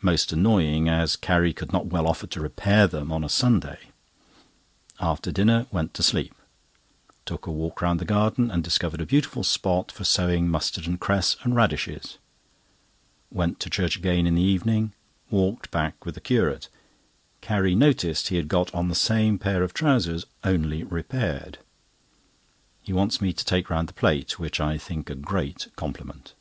Most 0.00 0.32
annoying, 0.32 0.88
as 0.88 1.16
Carrie 1.16 1.52
could 1.52 1.70
not 1.70 1.84
well 1.84 2.06
offer 2.08 2.26
to 2.26 2.40
repair 2.40 2.86
them 2.86 3.12
on 3.12 3.22
a 3.22 3.28
Sunday. 3.28 3.78
After 5.00 5.30
dinner, 5.30 5.66
went 5.70 5.92
to 5.92 6.02
sleep. 6.02 6.34
Took 7.26 7.46
a 7.46 7.52
walk 7.52 7.82
round 7.82 8.00
the 8.00 8.06
garden, 8.06 8.50
and 8.50 8.64
discovered 8.64 9.02
a 9.02 9.04
beautiful 9.06 9.44
spot 9.44 9.92
for 9.92 10.02
sowing 10.04 10.48
mustard 10.48 10.86
and 10.86 10.98
cress 10.98 11.36
and 11.42 11.54
radishes. 11.54 12.16
Went 13.30 13.60
to 13.60 13.68
Church 13.68 13.98
again 13.98 14.26
in 14.26 14.34
the 14.36 14.40
evening: 14.40 14.94
walked 15.28 15.70
back 15.70 16.06
with 16.06 16.14
the 16.14 16.22
Curate. 16.22 16.70
Carrie 17.42 17.74
noticed 17.74 18.28
he 18.28 18.36
had 18.36 18.48
got 18.48 18.74
on 18.74 18.88
the 18.88 18.94
same 18.94 19.38
pair 19.38 19.62
of 19.62 19.74
trousers, 19.74 20.24
only 20.42 20.84
repaired. 20.84 21.58
He 22.80 22.94
wants 22.94 23.20
me 23.20 23.34
to 23.34 23.44
take 23.44 23.68
round 23.68 23.88
the 23.88 23.92
plate, 23.92 24.38
which 24.38 24.58
I 24.58 24.78
think 24.78 25.10
a 25.10 25.14
great 25.14 25.68
compliment. 25.76 26.32